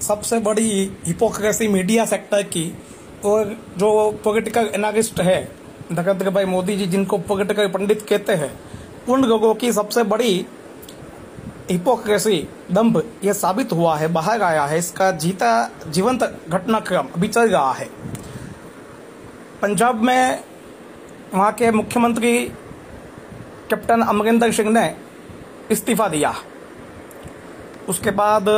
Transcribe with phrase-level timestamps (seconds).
[0.00, 0.70] सबसे बड़ी
[1.06, 2.72] hypocrisy media sector की
[3.24, 5.40] और जो पॉलिटिकल एनालिस्ट है,
[5.92, 8.50] नरेंद्र भाई मोदी जी, जिनको पॉलिटिकल पंडित कहते हैं,
[9.08, 10.46] उन लोगों की सबसे बड़ी
[11.70, 17.50] हिपोक्रेसी दम्भ ये साबित हुआ है, बाहर आया है, इसका जीता, जीवंत घटनाक्रम अभी चल
[17.50, 17.88] रहा है।
[19.62, 20.42] पंजाब में
[21.34, 22.38] वहाँ के मुख्यमंत्री
[23.70, 24.94] कैप्टन अमरिंदर सिंह ने
[25.70, 26.34] इस्तीफा दिया।
[27.88, 28.48] उसके बाद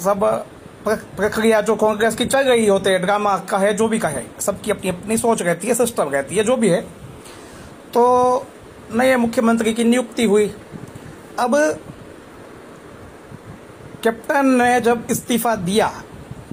[0.00, 0.24] सब
[0.86, 4.90] प्रक्रिया जो कांग्रेस की चल रही होते है ड्रामा कहे, जो भी कहे, सबकी अपनी
[4.90, 6.80] अपनी सोच रहती है सिस्टम रहती है, जो भी है।
[7.94, 8.46] तो
[8.94, 10.46] नए मुख्यमंत्री की नियुक्ति हुई।
[11.38, 11.56] अब
[14.04, 15.92] कैप्टन ने जब इस्तीफा दिया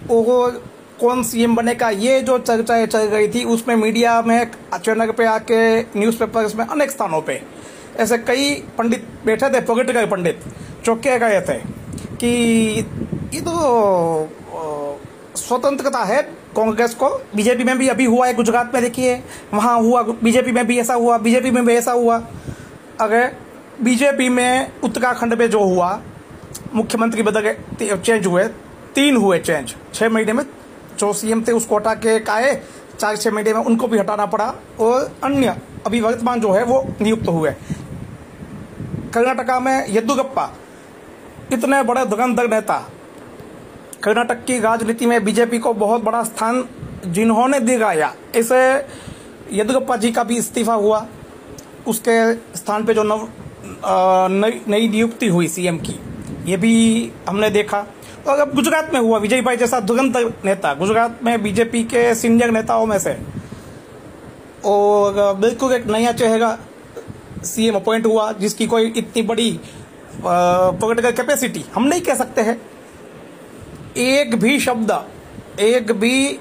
[0.08, 0.52] वो
[1.00, 1.90] कौन सीएम बनेगा?
[1.90, 6.92] ये जो चर्चाएँ चल रही थी, उसमें मीडिया में चैनल पे आके न्यूज़पेपर्स में अनेक
[6.92, 7.42] स्थानों पे,
[7.98, 10.40] ऐसे कई पंडित बैठे थे पॉलिटिकल पंडित
[10.86, 11.58] जो कह गए थे
[12.16, 13.03] कि
[13.42, 15.00] तो
[15.36, 16.22] स्वतंत्रता है
[16.56, 19.22] कांग्रेस को। बीजेपी में भी अभी हुआ है गुजरात में, देखिए।
[19.54, 22.22] वहाँ हुआ, बीजेपी में भी ऐसा हुआ, बीजेपी में भी ऐसा हुआ।
[23.02, 23.36] अगर
[23.82, 26.02] बीजेपी में उत्तराखंड में जो हुआ,
[26.74, 28.44] मुख्यमंत्री बदल चेंज हुए,
[28.96, 30.44] तीन हुए चेंज छह महीने में
[31.00, 32.56] जो सीएम थे उसको हटा के आए,
[33.00, 35.56] चार छह महीने में उनको भी हटाना पड़ा। और अन्य
[35.86, 37.52] अभी वर्तमान जो है वो नियुक्त हुए।
[39.14, 40.50] कर्नाटका में येदुगप्पा,
[41.54, 42.84] इतने बड़े धुरंधर नेता
[44.04, 46.64] कर्नाटक की राजनीति में बीजेपी को बहुत बड़ा स्थान
[47.08, 48.64] जिन्होंने दिखाया, इसे
[49.52, 51.06] येदुगप्पा जी का भी इस्तीफा हुआ।
[51.88, 53.28] उसके स्थान पे जो नव
[54.68, 55.96] नई नियुक्ति हुई सीएम की,
[56.46, 57.86] ये भी हमने देखा।
[58.28, 62.52] और अब गुजरात में हुआ, विजय भाई जैसा धुरंधर नेता, गुजरात में बीजेपी के सीनियर
[62.52, 63.18] नेताओं में से,
[64.66, 66.58] और बिल्कुल एक नया चेहरा
[67.46, 69.60] सीएम अपॉइंट हुआ, जिसकी कोई इतनी बड़ी
[70.22, 72.62] पॉलिटिकल कैपेसिटी हम नहीं कह सकते हैं।
[73.98, 74.92] एक भी शब्द,
[75.60, 76.40] एक भी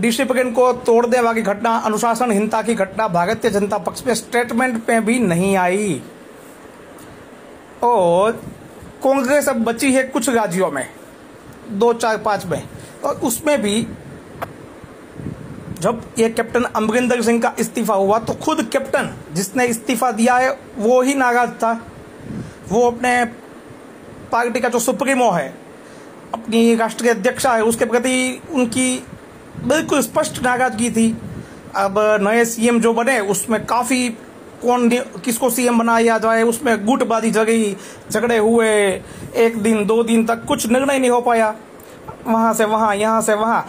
[0.00, 5.18] डिसिप्लिन को तोड़ने वाली घटना, अनुशासनहीनता की घटना, भारतीय जनता पक्ष में स्टेटमेंट में भी
[5.18, 6.00] नहीं आई।
[7.82, 8.32] और
[9.02, 10.86] कांग्रेस अब बची है कुछ राज्यों में,
[11.70, 12.62] दो चार पाँच में।
[13.04, 13.86] और उसमें भी
[15.80, 20.50] जब ये कैप्टन अमरिंदर सिंह का इस्तीफा हुआ तो खुद कैप्टन जिसने इस्तीफा दिया है,
[20.78, 21.72] वो ही नाराज़ था।
[22.68, 23.24] वो अपने
[24.32, 25.48] पार्टी का जो सुप्रीमो है
[26.34, 29.02] अपनी राष्ट्रीय अध्यक्षा है, उसके प्रति उनकी
[29.64, 31.16] बिल्कुल स्पष्ट नाराज़गी थी।
[31.76, 34.08] अब नए सीएम जो बने, उसमें काफ़ी
[34.62, 34.88] कौन
[35.24, 37.76] किसको सीएम बनाया जाए उसमें गुटबाजी जगी
[38.10, 38.70] झगड़े हुए।
[39.36, 41.54] एक दिन, दो दिन तक कुछ निर्णय नहीं हो पाया।
[42.26, 43.66] वहाँ से वहाँ, यहाँ से वहाँ।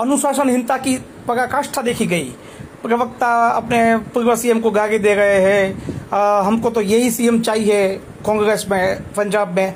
[0.00, 0.96] अनुशासनहीनता की
[1.28, 2.24] पराकाष्ठा देखी गई।
[2.82, 7.88] प्रवक्ता अपने पूर्व सीएम को गागे दे रहे हैं। हमको तो यही सीएम चाहिए
[8.26, 9.74] कांग्रेस में, पंजाब में।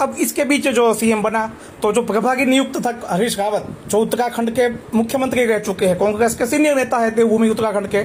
[0.00, 1.46] अब इसके बीच जो सीएम बना
[1.82, 6.34] तो जो प्रभागी नियुक्त था हरीश रावत जो उत्तराखंड के मुख्यमंत्री रह चुके हैं, कांग्रेस
[6.34, 8.04] के सीनियर नेता है देवभूमि उत्तराखंड के,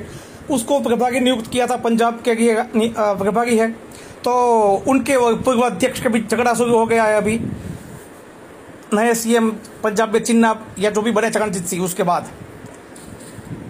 [0.50, 3.70] उसको प्रभागी नियुक्त किया था पंजाब के लिए प्रभागी है।
[4.24, 4.34] तो
[4.88, 7.40] उनके पूर्व अध्यक्ष के बीच झगड़ा शुरू हो गया है अभी।
[8.94, 9.50] नए सीएम
[9.84, 12.30] पंजाब में चिन्ना या जो भी बने चरणजीत सिंह, उसके बाद।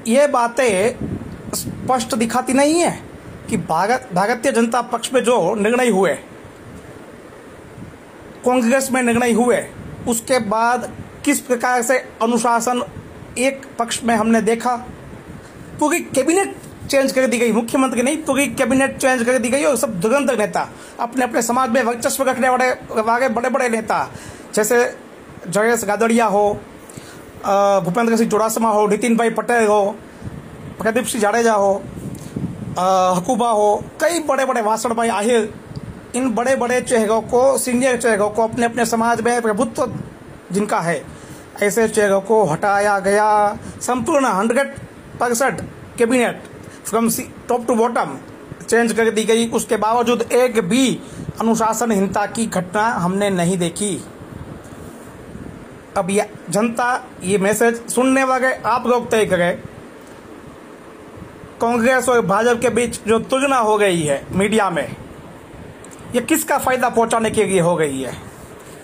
[0.08, 0.96] ये बातें
[1.56, 2.98] स्पष्ट दिखाती नहीं है
[3.50, 6.18] कि भारत, भारतीय जनता पक्ष में जो निर्णय हुए
[8.46, 9.64] कांग्रेस में निर्णय हुए,
[10.08, 10.90] उसके बाद
[11.26, 12.84] किस प्रकार से अनुशासन
[13.38, 14.76] एक पक्ष में हमने देखा?
[15.80, 16.56] पूरी कैबिनेट
[16.90, 20.38] चेंज कर दी गई, मुख्यमंत्री नहीं पूरी कैबिनेट चेंज कर दी गई और सब धुरंधर
[20.38, 20.68] नेता
[21.00, 22.70] अपने अपने समाज में वर्चस्व रखने वाले
[23.02, 24.08] वाले बड़े बड़े नेता,
[24.56, 24.84] जैसे
[25.48, 26.54] जयेश गादड़िया हो
[27.86, 29.96] भूपेंद्र सिंह चौड़ासमा हो, नितिन भाई पटेल हो,
[30.80, 31.74] प्रदीप सिंह जाडेजा हो
[33.18, 35.54] हकूबा हो, कई बड़े बड़े वासण भाई आहिर
[36.16, 39.94] इन बड़े बड़े चेहरों को सीनियर चेहरों को अपने अपने समाज में प्रभुत्व
[40.52, 41.04] जिनका है,
[41.64, 44.76] ऐसे चेहरों को हटाया गया। संपूर्ण hundred
[45.20, 45.62] percent
[45.98, 46.42] cabinet
[46.86, 47.10] from
[47.50, 48.18] top to bottom
[48.62, 51.00] change कर दी गई। उसके बावजूद एक भी
[51.42, 53.96] अनुशासनहीनता की घटना हमने नहीं देखी।
[55.98, 56.94] अब ये जनता
[57.24, 59.62] ये मैसेज सुनने वाले आप लोग तय करें।
[61.62, 64.96] कांग्रेस और भाजपा के बीच जो तुलना हो गई है मीडिया में
[66.16, 68.14] ये किसका फ़ायदा पहुँचाने के लिए हो गई है?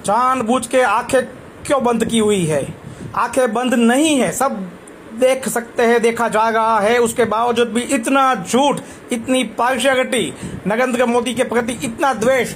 [0.05, 1.25] जानबूझ के आँखें
[1.65, 2.75] क्यों बंद की हुई है?
[3.15, 4.71] आँखें बंद नहीं है, सब
[5.13, 8.79] देख सकते हैं, देखा जा रहा है। उसके बावजूद भी इतना झूठ,
[9.11, 10.33] इतनी पार्शियलिटी,
[10.67, 12.55] नरेंद्र मोदी के प्रति इतना द्वेष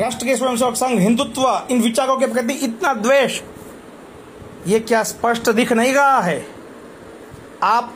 [0.00, 3.40] राष्ट्रीय स्वयंसेवक संघ, हिंदुत्व, इन विचारों के प्रति इतना द्वेष,
[4.66, 6.46] ये क्या स्पष्ट दिख नहीं रहा है?
[7.62, 7.94] आप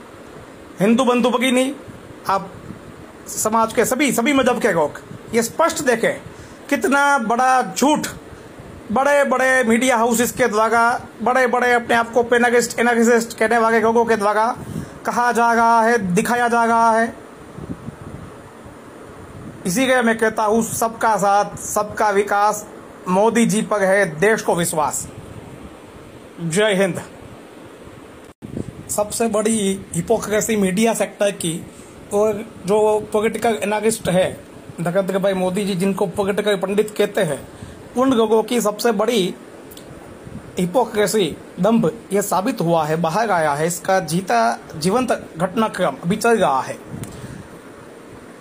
[0.81, 1.73] हिंदू बंधु नहीं
[2.31, 2.51] आप
[3.29, 5.01] समाज के सभी सभी मज़हब के लोग
[5.35, 6.21] ये स्पष्ट देखें,
[6.71, 8.07] कितना बड़ा झूठ
[8.93, 10.81] बड़े बड़े मीडिया हाउसेस के द्वारा
[11.23, 14.47] बड़े बड़े अपने आप को पेनागिस्ट एनागिस्ट कहने वाले लोगों के द्वारा
[15.07, 17.13] कहा जा रहा है, दिखाया जा रहा है।
[19.67, 22.67] इसीलिए मैं कहता हूँ, सबका साथ, सबका विकास,
[23.09, 25.07] मोदी जी पर है देश को विश्वास।
[26.41, 27.03] जय हिंद।
[28.91, 31.61] सबसे बड़ी हिपोक्रेसी मीडिया सेक्टर की,
[32.13, 34.48] और जो पॉलिटिकल एनालिस्ट है
[34.81, 37.41] नरेंद्र भाई मोदी जी जिनको पॉलिटिकल पंडित कहते हैं,
[37.97, 39.35] उन लोगों की सबसे बड़ी
[40.59, 46.39] हिपोक्रेसी दम्भ ये साबित हुआ है, बाहर आया है, इसका जीता, जीवंत घटनाक्रम अभी चल
[46.39, 46.77] रहा है।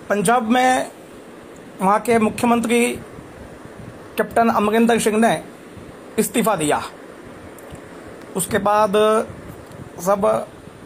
[0.09, 0.91] पंजाब में
[1.81, 2.85] वहाँ के मुख्यमंत्री
[4.17, 5.41] कैप्टन अमरिंदर सिंह ने
[6.19, 6.81] इस्तीफा दिया।
[8.35, 8.93] उसके बाद
[9.99, 10.25] सब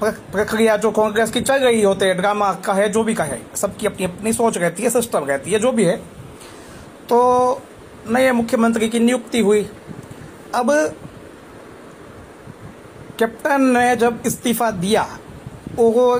[0.03, 4.06] प्रक्रिया जो कांग्रेस की चल रही होते है, ड्रामा कहे, जो भी कहे, सबकी अपनी
[4.06, 5.98] अपनी सोच रहती है सिस्टम रहती है, जो भी है।
[7.09, 7.62] तो
[8.09, 9.69] नए मुख्यमंत्री की नियुक्ति हुई।
[10.56, 10.71] अब
[13.19, 15.07] कैप्टन ने जब इस्तीफा दिया
[15.75, 16.19] वो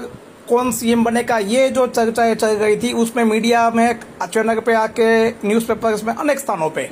[0.50, 1.38] कौन सीएम बनेगा?
[1.38, 6.40] ये जो चर्चाएँ चल रही थी, उसमें मीडिया में अचानक पे आके न्यूज़पेपर्स में अनेक
[6.40, 6.90] स्थानों पे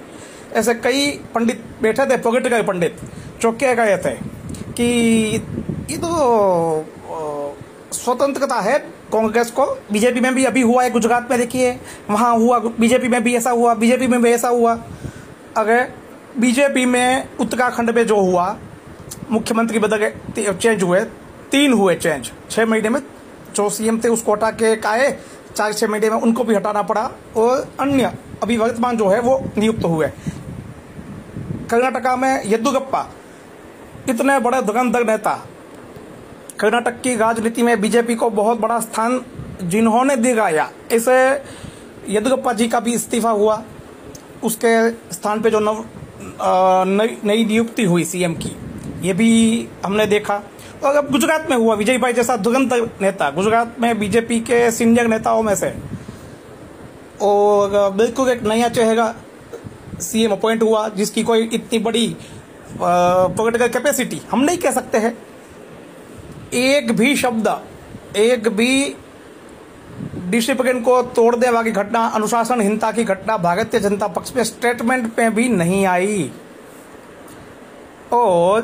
[0.53, 2.95] ऐसे कई पंडित बैठे थे पॉलिटिकल पंडित
[3.41, 4.15] जो कह गए थे
[4.73, 5.58] कि
[5.97, 7.55] तो
[7.93, 8.77] स्वतंत्रता है
[9.11, 11.71] कांग्रेस को। बीजेपी में भी अभी हुआ है गुजरात में, देखिए।
[12.09, 14.77] वहाँ हुआ, बीजेपी में भी ऐसा हुआ, बीजेपी में भी ऐसा हुआ।
[15.57, 15.87] अगर
[16.39, 18.55] बीजेपी में उत्तराखंड में जो हुआ,
[19.31, 20.99] मुख्यमंत्री बदल चेंज हुए,
[21.51, 23.01] तीन हुए चेंज छह महीने में
[23.55, 25.11] जो सीएम थे उसको हटा के आए,
[25.55, 28.13] चार छह महीने में उनको भी हटाना पड़ा। और अन्य
[28.43, 30.07] अभी वर्तमान जो है वो नियुक्त हुए।
[31.69, 33.07] कर्नाटका में येदुगप्पा,
[34.09, 35.39] इतने बड़े धुरंधर नेता
[36.59, 39.19] कर्नाटक की राजनीति में बीजेपी को बहुत बड़ा स्थान
[39.63, 41.19] जिन्होंने दिखाया, इसे
[42.09, 43.61] येदुगप्पा जी का भी इस्तीफा हुआ।
[44.43, 45.83] उसके स्थान पे जो नव
[47.23, 48.51] नई नियुक्ति हुई सीएम की,
[49.03, 50.41] ये भी हमने देखा।
[50.83, 55.07] और अब गुजरात में हुआ, विजय भाई जैसा दुरंत नेता, गुजरात में बीजेपी के सीनियर
[55.07, 55.73] नेताओं में से,
[57.21, 59.13] और बिल्कुल एक नया चेहरा
[60.01, 62.15] सीएम अपॉइंट हुआ, जिसकी कोई इतनी बड़ी
[62.79, 65.17] पॉलिटिकल कैपेसिटी हम नहीं कह सकते हैं।
[66.53, 67.47] एक भी शब्द,
[68.17, 68.95] एक भी
[70.29, 75.47] डिसिप्लिन को तोड़ने वाली घटना, अनुशासनहीनता की घटना, भारतीय जनता पक्ष में स्टेटमेंट में भी
[75.49, 76.31] नहीं आई।
[78.13, 78.61] और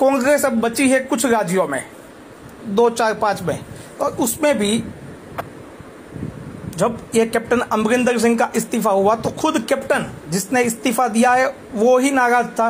[0.00, 1.82] कांग्रेस अब बची है कुछ राज्यों में,
[2.66, 3.58] दो चार पाँच में।
[4.00, 4.82] और उसमें भी
[6.76, 11.46] जब ये कैप्टन अमरिंदर सिंह का इस्तीफा हुआ तो खुद कैप्टन जिसने इस्तीफा दिया है,
[11.74, 12.68] वो ही नाराज़ था।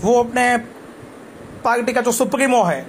[0.00, 0.56] वो अपने
[1.64, 2.80] पार्टी का जो सुप्रीमो है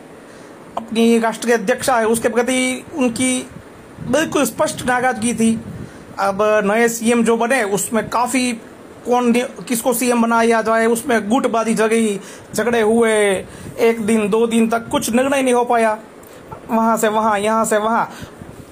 [0.78, 3.40] अपनी राष्ट्रीय अध्यक्षा है, उसके प्रति उनकी
[4.08, 5.60] बिल्कुल स्पष्ट नाराज़गी थी।
[6.20, 8.52] अब नए सीएम जो बने, उसमें काफ़ी
[9.06, 9.32] कौन
[9.68, 12.20] किसको सीएम बनाया जाए उसमें गुटबाजी जगी
[12.56, 13.14] झगड़े हुए।
[13.80, 15.98] एक दिन, दो दिन तक कुछ निर्णय नहीं हो पाया।
[16.70, 18.10] वहाँ से वहाँ, यहाँ से वहाँ।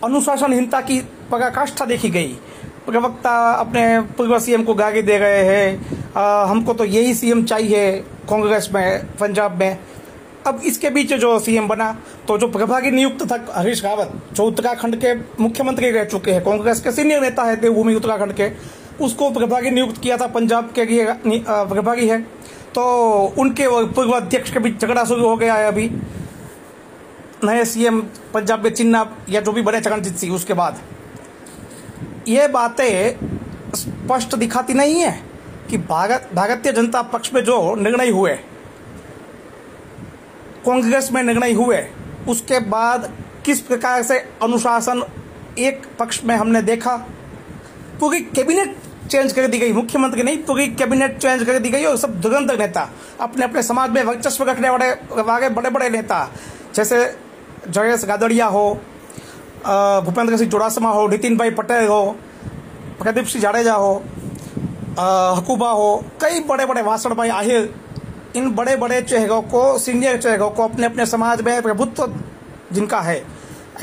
[0.04, 1.00] अनुशासनहीनता की
[1.32, 2.28] पराकाष्ठा देखी गई।
[2.86, 7.92] प्रवक्ता अपने पूर्व सीएम को गागे दे रहे हैं। हमको तो यही सीएम चाहिए
[8.30, 9.78] कांग्रेस में, पंजाब में।
[10.48, 11.92] अब इसके बीच जो सीएम बना
[12.28, 16.80] तो जो प्रभागी नियुक्त था हरीश रावत जो उत्तराखंड के मुख्यमंत्री रह चुके हैं, कांग्रेस
[16.82, 18.50] के सीनियर नेता है देवभूमि उत्तराखंड के,
[19.02, 21.04] उसको प्रभागी नियुक्त किया था पंजाब के लिए
[22.04, 22.22] है।
[22.76, 22.84] तो
[23.38, 25.90] उनके पूर्व अध्यक्ष के बीच झगड़ा शुरू हो गया है अभी।
[27.44, 28.00] नए सीएम
[28.34, 30.80] पंजाब के चिन्ना या जो भी बने चरणजीत सिंह, उसके बाद।
[32.28, 33.16] ये बातें
[33.76, 35.12] स्पष्ट दिखाती नहीं है
[35.70, 38.38] कि भारत, भारतीय जनता पक्ष में जो निर्णय हुए
[40.66, 41.84] कांग्रेस में निर्णय हुए,
[42.30, 43.12] उसके बाद
[43.46, 45.04] किस प्रकार से अनुशासन
[45.60, 46.96] एक पक्ष में हमने देखा?
[48.00, 48.76] पूरी कैबिनेट
[49.10, 52.52] चेंज कर दी गई, मुख्यमंत्री नहीं पूरी कैबिनेट चेंज कर दी गई और सब दुरंत
[52.60, 52.90] नेता
[53.22, 54.92] अपने अपने समाज में वर्चस्व रखने वाले
[55.22, 56.28] वाले बड़े बड़े नेता,
[56.76, 57.06] जैसे
[57.68, 58.74] जयेश गादड़िया हो
[60.06, 62.16] भूपेंद्र सिंह चौड़ासमा हो, नितिन भाई पटेल हो,
[63.00, 63.94] प्रदीप सिंह जाडेजा हो
[65.38, 67.74] हकूबा हो, कई बड़े बड़े वासण भाई आहिर
[68.36, 72.14] इन बड़े बड़े चेहरों को सीनियर चेहरों को अपने अपने समाज में प्रभुत्व
[72.74, 73.24] जिनका है,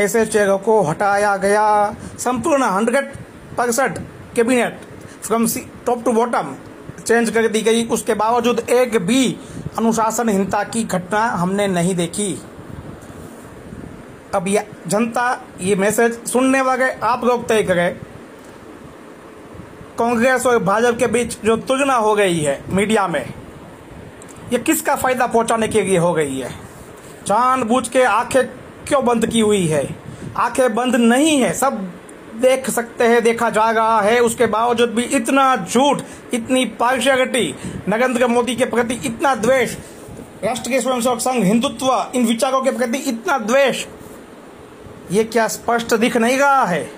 [0.00, 3.12] ऐसे चेहरों को हटाया गया। संपूर्ण hundred
[3.59, 3.99] percent
[4.37, 4.81] cabinet
[5.23, 5.47] from
[5.87, 6.55] top to bottom
[6.99, 9.37] change कर दी गई। उसके बावजूद एक भी
[9.78, 12.33] अनुशासनहीनता की घटना हमने नहीं देखी।
[14.35, 15.26] अब ये जनता
[15.61, 18.00] ये मैसेज सुनने वाले आप लोग तय करें।
[19.99, 23.25] कांग्रेस और भाजपा के बीच जो तुलना हो गई है मीडिया में
[24.52, 26.50] ये किसका फ़ायदा पहुँचाने के लिए हो गई है?
[27.26, 28.47] जानबूझ के आँखें
[28.88, 29.97] क्यों बंद की हुई है?
[30.37, 31.93] आँखें बंद नहीं है, सब
[32.35, 36.02] देख सकते हैं, देखा जा रहा है। उसके बावजूद भी इतना झूठ,
[36.35, 37.55] इतनी पार्शियलिटी,
[37.88, 39.76] नरेंद्र मोदी के प्रति इतना द्वेष
[40.45, 43.85] राष्ट्रीय स्वयंसेवक संघ, हिंदुत्व, इन विचारों के प्रति इतना द्वेष,
[45.11, 46.90] ये क्या स्पष्ट दिख नहीं रहा है?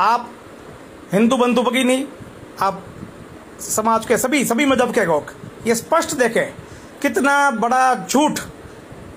[0.00, 0.30] आप
[1.12, 2.04] हिंदू बंधु नहीं
[2.62, 2.82] आप
[3.60, 6.52] समाज के सभी सभी मज़हब के लोग ये स्पष्ट देखें,
[7.02, 8.40] कितना बड़ा झूठ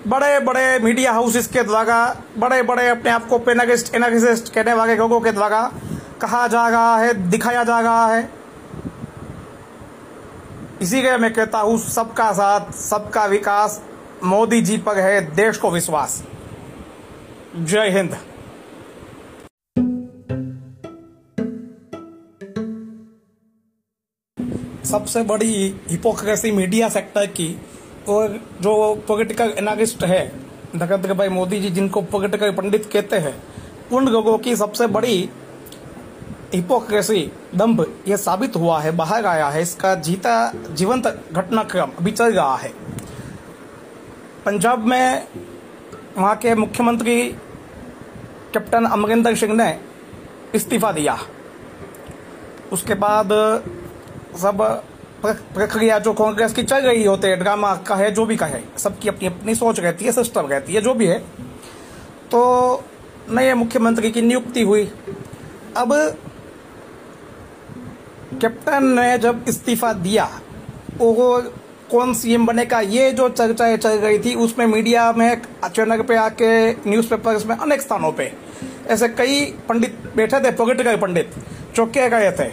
[0.08, 1.98] बड़े बड़े मीडिया हाउसेस के द्वारा
[2.38, 5.62] बड़े बड़े अपने आप को पेनागिस्ट एनालिस्ट कहने वाले लोगों के द्वारा
[6.22, 8.30] कहा जा रहा है, दिखाया जा रहा है।
[10.82, 13.82] इसीलिए मैं कहता हूँ, सबका साथ, सबका विकास
[14.24, 16.22] मोदी जी पर है, देश को विश्वास।
[17.56, 18.18] जय हिंद।
[24.94, 25.54] सबसे बड़ी
[25.90, 27.48] हिपोक्रेसी मीडिया सेक्टर की
[28.10, 28.74] और जो
[29.08, 30.22] पॉलिटिकल एनालिस्ट है
[30.76, 33.34] नरेंद्र भाई मोदी जी, जिनको पॉलिटिकल पंडित कहते हैं,
[33.92, 35.18] उन लोगों की सबसे बड़ी
[36.54, 40.36] हिपोक्रेसी दम्भ ये साबित हुआ है, बाहर आया है, इसका जीता,
[40.72, 42.74] जीवंत घटनाक्रम अभी चल रहा है।
[44.46, 45.28] पंजाब में
[46.18, 47.22] वहाँ के मुख्यमंत्री
[48.54, 49.78] कैप्टन अमरिंदर सिंह ने
[50.56, 51.20] इस्तीफा दिया।
[52.72, 53.30] उसके बाद
[54.38, 54.62] सब
[55.24, 59.10] प्रक्रिया जो कांग्रेस की चल रही होते है ड्रामा का है जो भी कहे, सबकी
[59.10, 61.20] अपनी अपनी सोच रहती है सिस्टम रहती है, जो भी है।
[62.32, 62.84] तो
[63.32, 64.92] नए मुख्यमंत्री की नियुक्ति हुई।
[65.78, 65.94] अब
[68.34, 70.30] कैप्टन ने जब इस्तीफा दिया
[70.98, 71.42] वो
[71.92, 72.80] कौन सीएम बनेगा?
[72.80, 77.82] ये जो चर्चाएँ चल रही थी, उसमें मीडिया में अचानक पे आके न्यूज़पेपर्स में अनेक
[77.82, 78.32] स्थानों पे,
[78.88, 81.32] ऐसे कई पंडित बैठे थे पॉलिटिकल पंडित
[81.76, 82.50] जो कह गए थे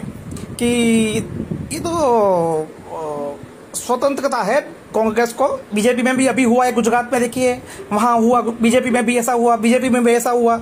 [0.55, 1.40] कि
[1.79, 3.39] तो
[3.75, 4.59] स्वतंत्रता है
[4.95, 7.53] कांग्रेस को। बीजेपी में भी अभी हुआ है गुजरात में, देखिए।
[7.91, 10.55] वहाँ हुआ, बीजेपी में भी ऐसा हुआ, बीजेपी में भी ऐसा हुआ।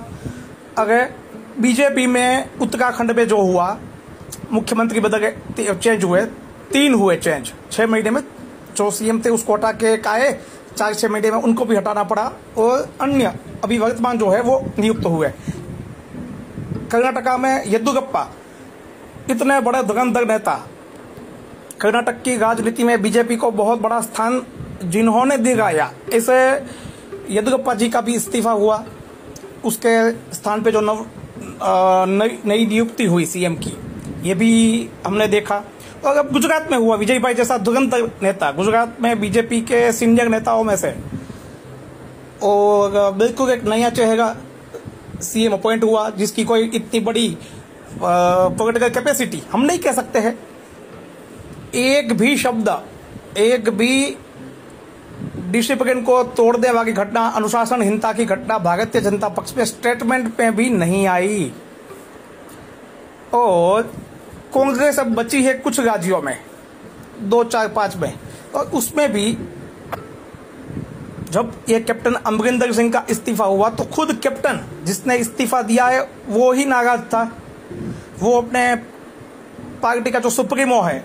[0.78, 1.08] अगर
[1.60, 3.76] बीजेपी में उत्तराखंड में जो हुआ,
[4.52, 6.20] मुख्यमंत्री बदल चेंज हुए,
[6.72, 8.22] तीन हुए चेंज छह महीने में
[8.76, 10.32] जो सीएम थे उसको हटा के आए,
[10.76, 14.60] चार छह महीने में उनको भी हटाना पड़ा। और अन्य अभी वर्तमान जो है वो
[14.78, 15.28] नियुक्त हुए।
[16.90, 18.26] कर्नाटका में येदुगप्पा,
[19.30, 20.60] इतने बड़े धुरंधर नेता
[21.80, 24.42] कर्नाटक की राजनीति में बीजेपी को बहुत बड़ा स्थान
[24.84, 26.38] जिन्होंने दिलाया इसे
[27.30, 28.82] येदुरप्पा जी का भी इस्तीफा हुआ।
[29.64, 31.06] उसके स्थान पे जो नव
[32.46, 33.72] नई नियुक्ति हुई सीएम की,
[34.24, 35.62] ये भी हमने देखा।
[36.06, 40.28] और अब गुजरात में हुआ, विजय भाई जैसा दुगंत नेता, गुजरात में बीजेपी के सीनियर
[40.28, 40.94] नेताओं में से।
[42.42, 44.34] और बिल्कुल एक नया चेहरा
[45.22, 47.36] सीएम अपॉइंट हुआ, जिसकी कोई इतनी बड़ी
[47.98, 50.38] पॉलिटिकल कैपेसिटी हम नहीं कह सकते हैं।
[51.74, 52.68] एक भी शब्द,
[53.38, 54.16] एक भी
[55.50, 60.68] डिसिप्लिन को तोड़ने वाली घटना, अनुशासनहीनता की घटना, भारतीय जनता पक्ष में स्टेटमेंट में भी
[60.70, 61.52] नहीं आई।
[63.34, 63.82] और
[64.54, 66.36] कांग्रेस अब बची है कुछ राज्यों में,
[67.20, 68.12] दो चार पाँच में।
[68.54, 69.32] और उसमें भी
[71.30, 76.00] जब ये कैप्टन अमरिंदर सिंह का इस्तीफा हुआ तो खुद कैप्टन जिसने इस्तीफा दिया है,
[76.28, 77.22] वो ही नाराज़ था।
[78.20, 78.74] वो अपने
[79.82, 80.98] पार्टी का जो सुप्रीमो है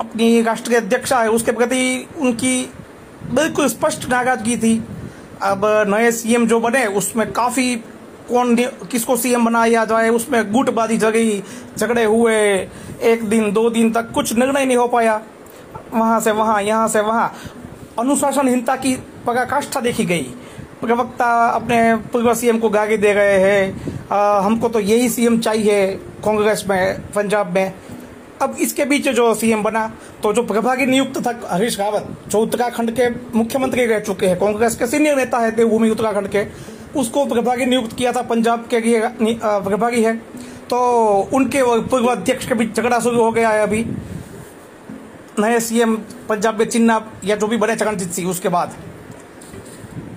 [0.00, 2.70] अपनी राष्ट्रीय अध्यक्षा है, उसके प्रति उनकी
[3.30, 4.82] बिल्कुल स्पष्ट नाराज़गी थी।
[5.42, 7.74] अब नए सीएम जो बने, उसमें काफ़ी
[8.28, 8.54] कौन
[8.90, 11.42] किसको सीएम बनाया जाए, उसमें गुटबाजी जगी
[11.78, 12.36] झगड़े हुए,
[13.02, 15.20] एक दिन, दो दिन तक कुछ निर्णय नहीं हो पाया।
[15.94, 17.34] वहाँ से वहाँ, यहाँ से वहाँ।
[17.98, 18.94] अनुशासनहीनता की
[19.26, 20.22] पराकाष्ठा देखी गई।
[20.80, 24.08] प्रवक्ता अपने पूर्व सीएम को गागे दे रहे हैं।
[24.42, 25.86] हमको तो यही सीएम चाहिए
[26.24, 27.72] कांग्रेस में, पंजाब में।
[28.42, 29.86] अब इसके बीच जो सीएम बना
[30.22, 34.76] तो जो प्रभारी नियुक्त था हरीश रावत जो उत्तराखंड के मुख्यमंत्री रह चुके हैं, कांग्रेस
[34.76, 36.44] के सीनियर नेता है देवभूमि उत्तराखंड के,
[36.96, 38.98] उसको प्रभारी नियुक्त किया था पंजाब के लिए
[39.98, 40.16] है।
[40.70, 40.78] तो
[41.34, 43.84] उनके पूर्व अध्यक्ष के बीच झगड़ा शुरू हो गया है अभी।
[45.38, 45.96] नए सीएम
[46.28, 48.74] पंजाब के चिन्ना या जो भी बने चरणजीत सिंह, उसके बाद।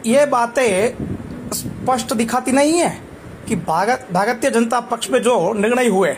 [0.06, 2.90] ये बातें स्पष्ट दिखाती नहीं है
[3.48, 6.16] कि भारत, भारतीय जनता पक्ष में जो निर्णय हुए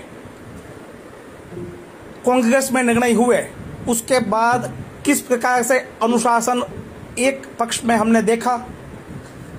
[2.25, 3.45] कांग्रेस में निर्णय हुए,
[3.89, 4.71] उसके बाद
[5.05, 6.63] किस प्रकार से अनुशासन
[7.19, 8.55] एक पक्ष में हमने देखा?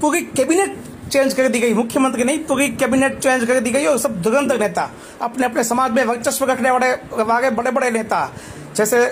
[0.00, 0.76] पूरी कैबिनेट
[1.11, 4.52] चेंज कर दी गई, मुख्यमंत्री नहीं पूरी कैबिनेट चेंज कर दी गई और सब दुरंत
[4.61, 4.88] नेता
[5.23, 6.92] अपने अपने समाज में वर्चस्व रखने वाले
[7.23, 8.28] वाले बड़े बड़े नेता,
[8.76, 9.04] जैसे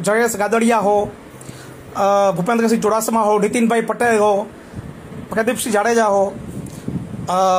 [0.00, 1.04] जयेश गादड़िया हो
[2.36, 4.46] भूपेंद्र सिंह चौड़ासमा हो, नितिन भाई पटेल हो,
[5.30, 6.24] प्रदीप सिंह जाडेजा हो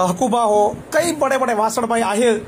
[0.10, 2.46] हकूबा हो, कई बड़े बड़े वासण भाई आहिर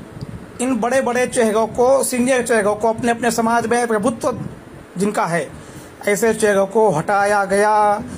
[0.60, 4.38] इन बड़े बड़े चेहरों को सीनियर चेहरों को अपने अपने समाज में प्रभुत्व
[4.98, 5.48] जिनका है,
[6.08, 7.72] ऐसे चेहरों को हटाया गया।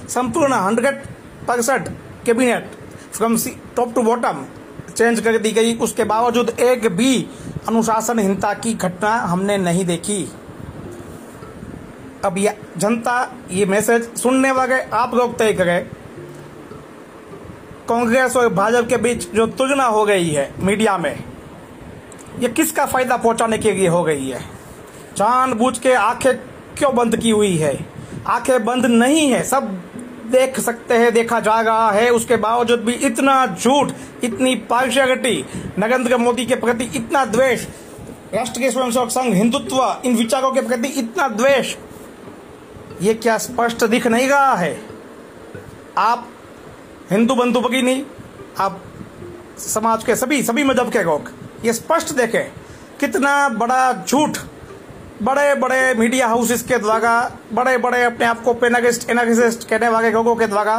[0.08, 1.02] संपूर्ण hundred
[1.48, 1.88] percent
[2.26, 2.70] cabinet
[3.12, 3.36] from
[3.76, 4.44] top to bottom
[4.88, 7.26] change कर दी गई। उसके बावजूद एक भी
[7.68, 10.22] अनुशासनहीनता की घटना हमने नहीं देखी।
[12.24, 13.16] अब ये जनता
[13.50, 15.90] ये मैसेज सुनने वाले आप लोग तय करें।
[17.88, 21.14] कांग्रेस और भाजपा के बीच जो तुलना हो गई है मीडिया में
[22.38, 24.40] ये किसका फ़ायदा पहुँचाने के लिए हो गई है?
[25.16, 26.34] जानबूझ के आँखें
[26.78, 27.78] क्यों बंद की हुई है?
[28.26, 29.70] आँखें बंद नहीं है, सब
[30.30, 33.92] देख सकते हैं, देखा जा रहा है। उसके बावजूद भी इतना झूठ,
[34.24, 35.44] इतनी पार्शियलिटी,
[35.78, 37.66] नरेंद्र मोदी के प्रति इतना द्वेष
[38.34, 41.74] राष्ट्रीय स्वयंसेवक संघ, हिंदुत्व, इन विचारों के प्रति इतना द्वेष,
[43.02, 44.80] ये क्या स्पष्ट दिख नहीं रहा है?
[45.98, 46.28] आप
[47.10, 48.04] हिंदू बंधु भगिनी,
[48.58, 48.80] आप
[49.58, 51.30] समाज के सभी सभी मज़हब के लोग
[51.64, 52.50] ये स्पष्ट देखें,
[53.00, 54.38] कितना बड़ा झूठ
[55.22, 57.12] बड़े बड़े मीडिया हाउसेस के द्वारा
[57.52, 60.76] बड़े बड़े अपने आप को पेनागिस्ट एनालिस्ट कहने वाले लोगों के द्वारा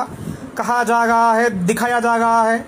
[0.58, 2.66] कहा जा रहा है, दिखाया जा रहा है।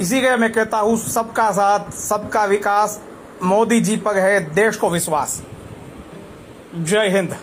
[0.00, 3.00] इसीलिए मैं कहता हूँ, सबका साथ, सबका विकास
[3.42, 5.40] मोदी जी पर है, देश को विश्वास।
[6.76, 7.36] जय हिंद।